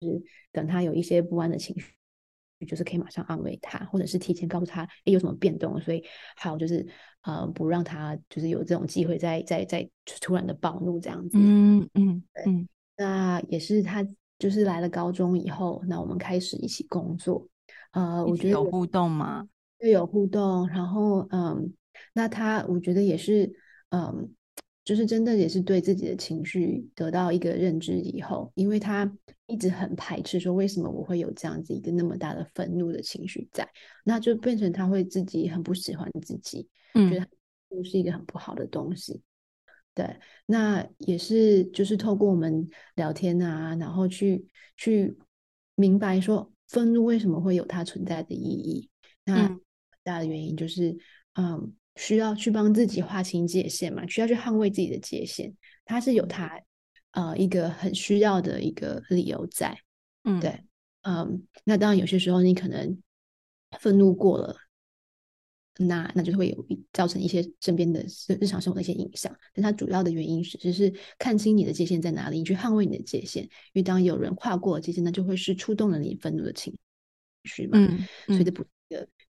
[0.00, 1.94] 是等他有一些不安的情绪。
[2.66, 6.04] 就是可以马上安慰他，或者是提前告诉他，哎，有什么变动，所以
[6.36, 6.86] 还有就是
[7.22, 9.88] 呃，不让他就是有这种机会再再再
[10.20, 11.38] 突然的暴怒这样子。
[11.38, 14.06] 嗯嗯，对嗯，那也是他
[14.38, 17.46] 就是来了高中以后，那我们开始一起工作。
[17.92, 19.48] 呃，我觉得有互动吗？
[19.78, 20.68] 对，有互动。
[20.68, 21.72] 然后嗯，
[22.12, 23.52] 那他我觉得也是
[23.90, 24.34] 嗯。
[24.84, 29.08] 就是真的也是对自己的情绪得到一个认知以后，因为他
[29.52, 33.68] 一直很排斥说，为什么我会有这样子一个那么大的愤怒的情绪在，
[34.04, 37.26] 那就变成他会自己很不喜欢自己，嗯，觉得
[37.68, 39.20] 不是一个很不好的东西。
[39.94, 45.16] 对，那也是就是透过我们聊天啊，然后去去
[45.74, 48.88] 明白说愤怒为什么会有它存在的意义。
[49.24, 49.60] 那很
[50.02, 50.96] 大的原因就是
[51.34, 51.74] 嗯。
[51.96, 54.06] 需要去帮自己划清界限嘛？
[54.06, 56.58] 需要去捍卫自己的界限，它是有他
[57.12, 59.78] 呃一个很需要的一个理由在，
[60.24, 60.60] 嗯，对，
[61.02, 63.00] 嗯，那当然有些时候你可能
[63.78, 64.56] 愤怒过了，
[65.78, 68.04] 那那就会有造成一些身边的
[68.40, 69.34] 日常生活的一些影响。
[69.54, 73.42] 但它主要的原因是，只是看清你的界限在哪里，你去捍卫你的界限。
[73.44, 76.76] 因为当有人跨过了界限，那就会是触动了你愤怒的情
[77.44, 78.64] 绪嘛，嗯，嗯，所以这不。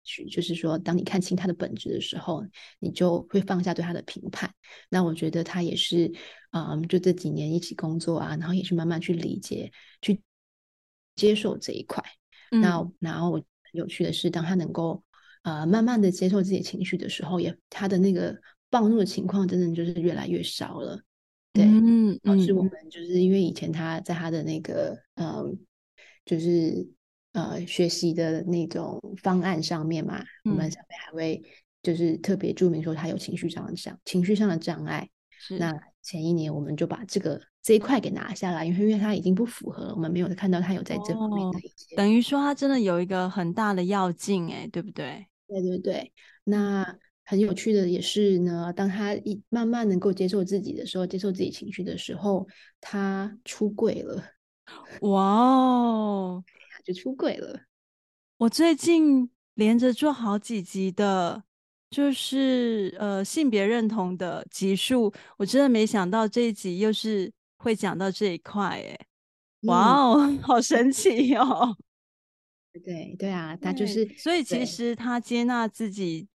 [0.05, 2.45] 去，就是说，当你看清他的本质的时候，
[2.79, 4.53] 你就会放下对他的评判。
[4.89, 6.13] 那我觉得他也是，
[6.53, 10.21] 嗯，就这几年一起工作啊，然后也是慢慢去理解、去
[11.15, 12.03] 接受这一块。
[12.51, 15.03] 嗯、那然后很有趣的是，当他能够
[15.43, 18.37] 呃慢慢的接受自己情绪的时候，也他的那个
[18.71, 21.01] 暴怒的情况真的就是越来越少了。
[21.53, 25.59] 对，嗯，导致我们就是因为以前他在他的那个嗯，
[26.25, 26.89] 就是。
[27.33, 31.43] 呃，学习的那种方案上面嘛，嗯、我们上面还会
[31.83, 35.09] 就是特别注明说他有情绪上的障，情绪上的障碍。
[35.45, 41.95] 是那前一年我们就把这个这一块给拿下来，因为因为他已经不符合了，我们没有看到他有在这方面的一些。
[41.95, 45.27] 哦、等于说他真的有一个很大的要进，哎，对不对？
[45.49, 46.13] 对对对。
[46.45, 52.47] 那很有趣的也是呢，当他一慢慢能够接受自己的时候，接受自己情绪的时候，
[52.81, 54.23] 他出柜了。
[55.01, 56.45] 哇哦！
[56.85, 57.61] 就出柜了。
[58.39, 61.45] 我最近连着做好几集的，
[61.91, 68.99] 就是呃性别认同的集数，我真的没想到这一集又是会讲到这一块，哎，
[69.63, 71.77] 哇哦，嗯、 好神奇哦！
[72.85, 76.27] 对对啊，他就是，所以其实他接纳自己，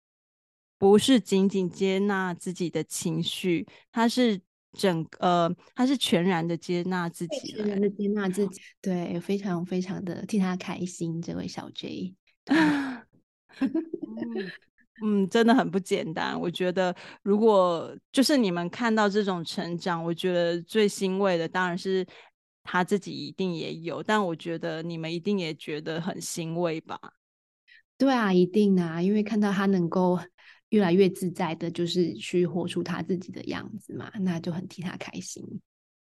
[0.78, 4.40] 不是仅仅接纳自己的情绪，他是。
[4.76, 12.14] 整呃，他是全然的接纳自己，全然的接纳自己，对，非常非常的替他开心，这位小 J。
[12.46, 13.02] 嗯，
[15.02, 16.38] 嗯，真的很不简单。
[16.40, 22.06] 我觉得，如果就是你们看到这种成长，我觉得最欣慰的当然是
[22.62, 27.00] 他自己一定也有，但我觉得你们一定也觉得很欣慰吧？
[27.98, 30.18] 对啊，一定啊，因为看到他能够。
[30.76, 35.42] 越来越自在的，就是去活出他自己的样子嘛，那就很替他开心。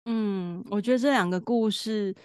[0.06, 2.16] 嗯，我觉得这两个故事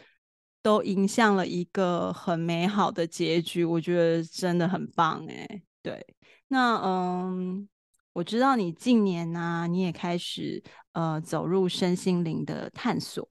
[0.62, 5.62] 都影响了一个很美好的结局，我觉得真的很棒哎。
[5.82, 6.06] 对，
[6.46, 7.68] 那嗯，
[8.12, 13.28] 我知道你近年呢、你也开始呃走入身心灵的探索。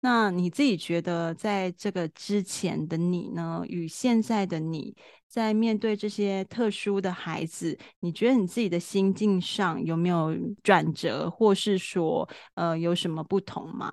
[0.00, 4.94] 那你自己觉得，在这个之前的你呢，与现在的你，
[5.34, 13.90] 在面对这些特殊的孩子，你觉得你自己的心境上有没有转折，或是说，呃，有什么不同吗？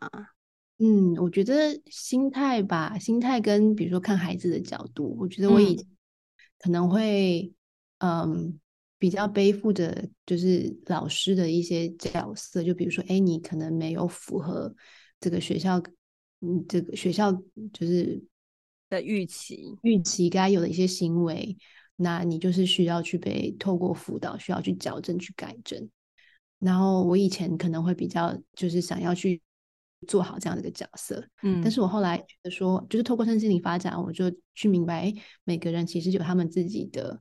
[0.78, 5.84] 嗯，我觉得心态吧，心态跟比如说看孩子的角度，我觉得我以前
[6.60, 7.52] 可能会，
[7.98, 8.60] 嗯，嗯，
[9.00, 14.72] 比较背负着就是老师的一些角色，就比如说，哎，你可能没有符合
[15.20, 15.82] 这个学校。
[16.42, 17.32] 嗯，这个学校
[17.74, 18.24] 就是
[18.92, 21.58] 的预期，预期该有的一些行为，
[21.96, 25.90] 那你就是需要去被透过辅导，需要去矫正、去改正。
[26.60, 29.42] 然后我以前可能会比较就是想要去
[30.08, 35.12] 做好这样的一个角色，嗯，但是我后来觉得说，就是透过身心灵发展，我就去明白，
[35.44, 37.20] 每个人其实有他们自己的，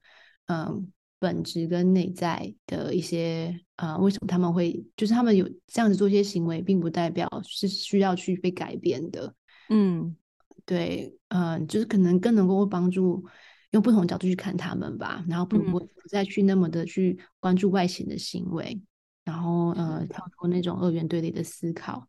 [0.48, 0.92] 嗯。
[1.22, 9.34] 本质跟内在的一些啊、呃，为什么他们会就是他们有这样子做一些行为，并不代表是需要去被改变的。
[9.68, 10.16] 嗯，
[10.64, 13.24] 对，嗯、呃，就是可能更能够帮助
[13.70, 18.86] 用不同角度去看他们吧，然后不不不再去那么的去关注外显的行为，嗯、
[19.24, 22.06] 然后呃跳脱那种二元对立的思考。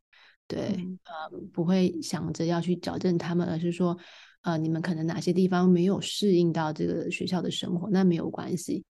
[0.47, 3.97] 对，嗯、呃，不会想着要去矫正他们，而是说
[4.41, 8.83] 呃你们可能哪些地方没有适应到这个学校的生活，那没有关系。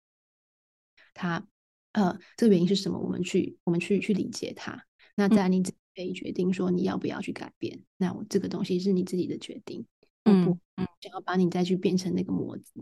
[1.15, 1.45] 他，
[1.93, 2.99] 呃，这个原因是什么？
[2.99, 4.85] 我们去，我们去去理解他。
[5.17, 5.61] 那在你
[5.99, 7.77] 可以决定说你要不要去改变。
[7.77, 9.85] 嗯、那我这个东西是你自己的决定。
[10.23, 10.61] 嗯，我不
[11.01, 12.73] 想要把你再去变成那个模子。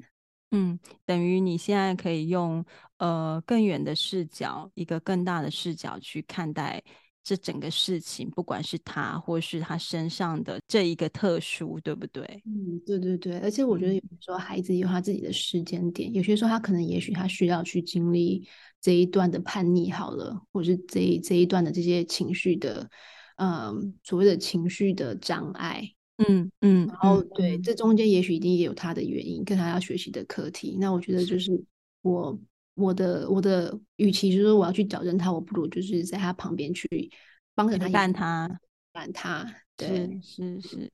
[0.50, 2.62] 嗯，等于你现在可以用
[2.98, 6.82] 呃更远的视角，一个更大的视角去看待
[7.24, 12.22] 这整个事情，不管是他或是他身上的这一个特殊，对不对？
[12.44, 13.38] 嗯，对对对。
[13.38, 18.46] 而且我觉得有时候孩子有他自己的时间点，有些时候他可能也许他需要去经历
[18.81, 22.89] 这一段的叛逆，好了，或是这一这一段的这些情绪的，
[23.37, 25.93] 嗯，所谓的情绪的障碍。
[26.18, 30.77] 嗯嗯，然后对，这中间也许一定也有他的原因，跟他要学习的课题。
[30.81, 31.62] 那我觉得就是
[32.01, 32.39] 我
[32.74, 37.11] 我的我的，与其就是说我要去矫正他，我不如就是在他旁边去
[37.55, 38.61] 帮着他，伴他，
[38.93, 39.55] 伴他。
[39.77, 40.93] 对，是是是，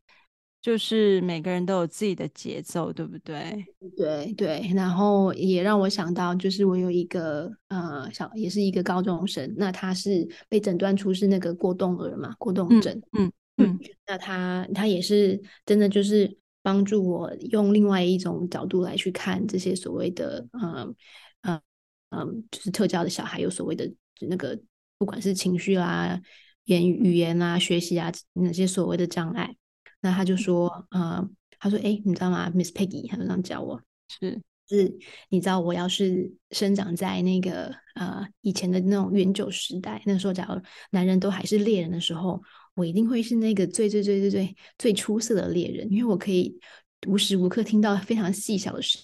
[0.63, 3.67] 就是每个人都有自己的节奏，对不对？
[3.97, 4.71] 对对。
[4.75, 12.97] 然后也让我想到，就是我有一个呃小，也是一个高中生，那他是被诊断出是那个过动儿嘛，过动症。
[13.13, 13.27] 嗯。
[13.27, 20.95] 嗯嗯，那他他也是真的就是帮助我用另外一种角度来去看这些所谓的嗯
[21.43, 21.61] 嗯
[22.09, 23.93] 嗯，就是特教的小孩有所谓的
[24.27, 24.59] 那个
[24.97, 26.19] 不管是情绪啦、
[26.65, 29.55] 言语语言啊、学习啊那些所谓的障碍，
[30.03, 31.27] 那他就说，呃，
[31.59, 34.39] 他说，哎，你知道吗，Miss Peggy，他就这样叫我，是。
[34.69, 34.95] 是，
[35.31, 42.43] 你知道我要是生长在那个呃以前的那种远久时代，那时候假如男人都还是猎人的时候。
[42.75, 46.59] 我一定会是那个最最最最最最出色的猎人，因为我可以
[47.07, 48.99] 无时无刻听到非常细小的声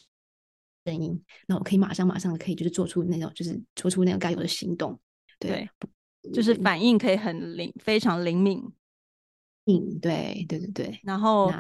[0.86, 4.98] 声音，那我可以马上马上可以就是做出那种就是做出那种该有的行动，
[5.38, 5.68] 对，
[6.22, 8.64] 对就是反应可以很灵，非常灵敏。
[9.70, 11.52] 嗯，对对对对，然后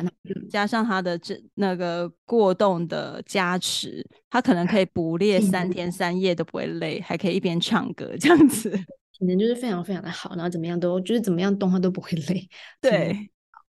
[0.48, 8.70] 加上他的这那个过动的加持，他可能可以 捕猎三天三夜都不会累，还可以一边唱歌这样子。
[9.18, 12.48] 可能就是非常非常的好，然后怎么样都就是怎么样动他都不会累。
[12.80, 13.28] 对，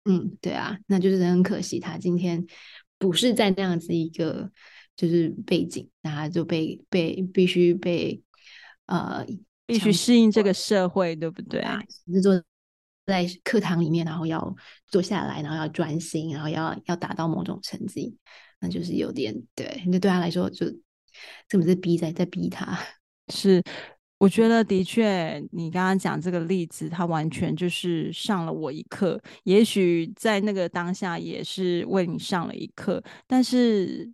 [0.04, 2.46] 嗯，对啊，那就是很可惜他今天
[2.98, 4.48] 不是在那样子一个
[4.94, 8.22] 就是背景，那他就被被必须被
[8.86, 9.26] 呃
[9.66, 11.80] 必须适应这个社会，对不对啊？
[12.12, 12.40] 是坐
[13.06, 14.54] 在课堂里面，然后要
[14.86, 18.16] 坐下来，然后要专心，然后要要达到某种成绩，
[18.60, 20.66] 那就是有点对，那对他来说就
[21.48, 22.78] 这么是逼在在逼他，
[23.32, 23.62] 是。
[24.18, 29.18] 我觉得的确，你刚刚讲这个例子，他完全就是上了我一课。
[29.44, 34.12] 也许在那个当下也是为你上了一课，但是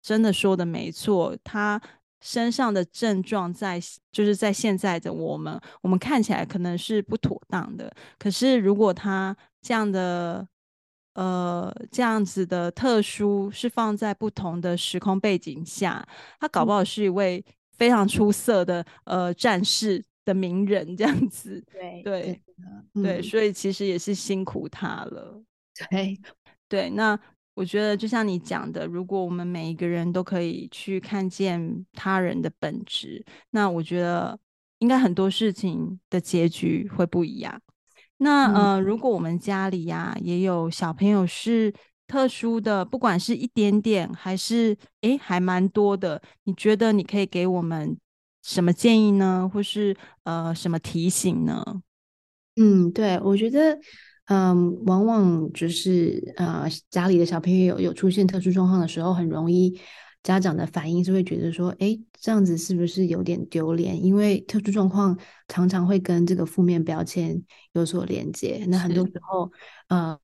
[0.00, 1.78] 真的说的没错，他
[2.24, 3.78] 身上的症状在
[4.10, 7.94] 就是在现在的我们，我们看起来可能是不妥当的。
[8.18, 10.48] 可是如果他这样的
[11.12, 16.04] 呃这样子的特殊是放在不同的时空背景下，
[16.40, 17.44] 他搞不好是一位。
[17.76, 22.42] 非常出色的呃战士的名人这样子，对对对，
[22.94, 25.42] 嗯、对，所以其实也是辛苦他了。
[25.90, 26.16] 对
[26.68, 27.18] 对，那
[27.54, 34.38] 我觉得就像你讲的，如果我们每一个人都可以去看见他人的本质，那我觉得
[34.78, 37.60] 应该很多事情的结局会不一样。
[38.18, 41.72] 那、嗯、呃，如果我们家里呀、啊、也有小朋友是。
[42.06, 46.20] 特殊的，不管是一点点还是诶，还蛮多的。
[46.44, 47.96] 你觉得你可以给我们
[48.42, 49.50] 什么建议呢？
[49.52, 51.64] 或是呃什么提醒呢？
[52.56, 53.80] 嗯，对，我觉得，
[54.26, 59.78] 嗯，往往就是呃家里的小朋友有有出现特殊状况的时候，很容易
[60.22, 64.04] 家长的反应是会觉得说，哎，这样子是不是有点丢脸？
[64.04, 65.18] 因为特殊状况
[65.48, 68.64] 常常会跟这个负面标签有所连接。
[68.68, 69.50] 那很多时候，
[69.88, 70.18] 呃。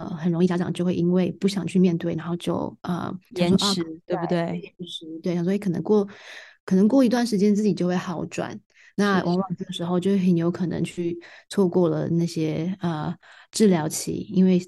[0.00, 4.38] 呃，很容易家长就会因为不想去面对，然后就呃延迟，对不对？
[4.58, 6.08] 延迟，对，所以可能过
[6.64, 8.58] 可能过一段时间自己就会好转。
[8.96, 11.18] 那往往这个时候就很有可能去
[11.48, 13.14] 错过了那些呃
[13.50, 14.60] 治疗期，因为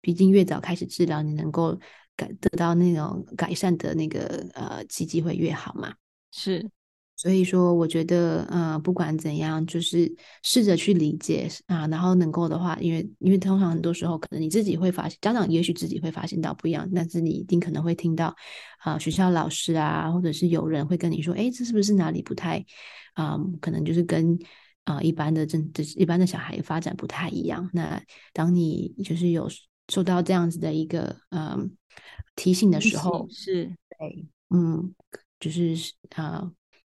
[0.00, 1.78] 毕竟越早开始治疗，你能够
[2.16, 5.94] 改得到那种改善的那个呃契机会越好嘛。
[6.30, 6.70] 是。
[7.20, 10.10] 所以说，我觉得，呃，不管怎样，就是
[10.42, 18.34] 试着去理解啊，然后能够的话，因为因为通常很多时候，可能你自己会发现，家长也许自己会发现到不一样，但是你一定可能会听到，
[18.78, 22.64] 啊，学校老师啊，或者是有人会跟你说，哎，这是不是哪里不太，
[23.12, 24.38] 啊，可能就是跟
[24.84, 27.68] 啊一般的正这一般的小孩发展不太一样。
[27.74, 28.02] 那
[28.32, 29.46] 当你就是有
[29.90, 31.70] 受到这样子的一个嗯
[32.34, 33.66] 提醒的时候，是
[33.98, 34.94] 对，嗯，
[35.38, 35.76] 就是
[36.14, 36.50] 啊。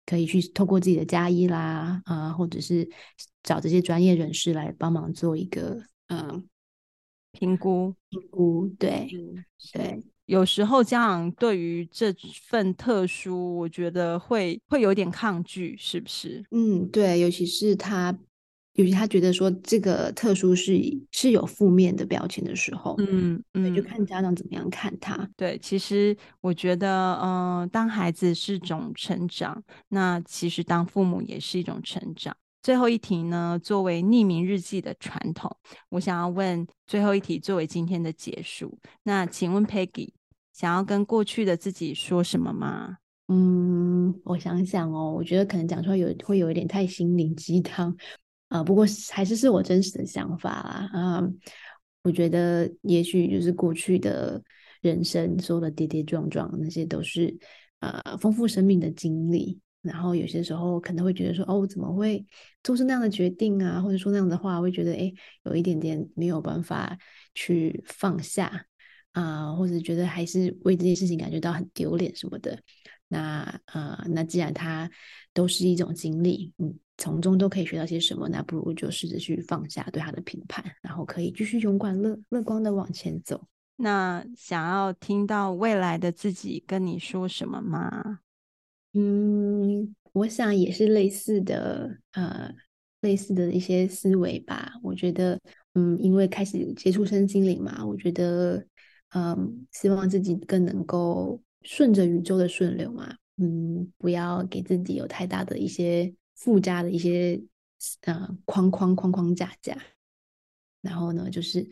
[0.08, 2.90] 可以去透过自己的家医啦，啊、呃，或者是
[3.44, 6.48] 找这些专业人士来帮忙做一个嗯
[7.34, 8.68] 评估评估。
[8.80, 9.08] 对
[9.74, 12.12] 对，有时候家长对于这
[12.48, 16.44] 份特殊，我觉得会会有点抗拒，是不是？
[16.52, 18.18] 嗯，对，尤其是他
[18.78, 20.80] 尤其他觉得说这个特殊是
[21.12, 25.28] 是有负面的标签的时候，嗯嗯，就看家长怎么样看他。
[25.36, 32.38] 对，其实我觉得，嗯、呃，当孩子是种成长，那其实当父母也是一种成长。
[32.62, 35.58] 最后一题呢，作为匿名日记的传统，
[35.90, 38.78] 我想要问最后一题作为今天的结束。
[39.02, 40.12] 那请问 Peggy，
[40.54, 42.98] 想要跟过去的自己说什么吗？
[43.30, 47.96] 嗯，我想想哦，我觉得可能讲出来有会有一点太心灵鸡汤。
[48.50, 50.90] 啊、不过还是是我真实的想法啦。
[50.94, 51.24] 啊、
[52.02, 54.42] 我觉得也许就是过去的
[54.82, 57.38] 人生，所有的跌跌撞撞，那些都是
[57.80, 59.60] 呃丰富生命的经历。
[59.82, 62.26] 然后有些时候可能会觉得说，哦，怎么会
[62.64, 63.82] 做出那样的决定啊？
[63.82, 66.98] 或者说那样的话，会觉得哎，有一点点没有办法
[67.36, 68.66] 去放下
[69.12, 72.60] 啊、或者觉得还是为这件事情感觉到很丢脸什么的。
[73.08, 74.90] 那啊、那既然它
[75.34, 76.78] 都是一种经历，嗯。
[76.98, 83.48] 从中都可以学到些什么，那不如就试着去放下对他的评判，然后可以继续勇敢乐乐观的往前走。
[83.76, 88.22] 那想要听到未来的自己跟你说什么吗？
[88.94, 92.52] 嗯，我想也是类似的，呃，
[93.02, 94.74] 类似的一些思维吧。
[94.82, 95.40] 我觉得，
[95.76, 98.66] 嗯，因为开始接触身心灵嘛，我觉得，
[99.10, 106.12] 嗯，希望自己更能够顺着宇宙的顺流嘛，嗯，不要给自己有太大的一些。
[106.38, 107.44] 附加的一些
[108.02, 109.76] 呃框框框框架架，
[110.82, 111.68] 然后呢，就是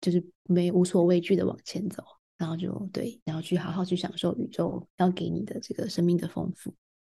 [0.00, 2.02] 就是没无所畏惧的往前走，
[2.38, 6.74] 然后就对，然后去好好去享受宇宙要给你的这个生命的丰富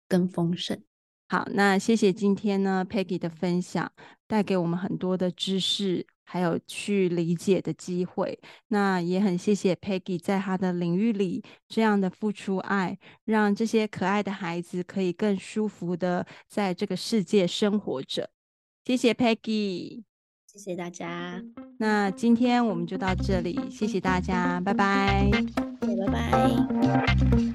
[0.09, 0.83] 跟丰盛。
[1.29, 3.91] 好，那谢谢今天呢 Peggy 的分享，
[4.27, 6.07] 带给我们很多的知识。
[6.29, 18.29] 还有去理解的机会，那也很谢谢 Peggy 在她的领域里这样的付出爱，让这些可爱的孩子可以更舒服的在这个世界生活着。
[18.85, 20.03] 谢谢 Peggy，
[20.53, 21.41] 谢谢大家。
[21.79, 25.31] 那今天我们就到这里，谢谢大家，拜拜，
[25.79, 27.46] 拜拜。